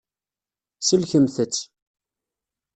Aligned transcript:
Sellkemt-tt. 0.87 1.61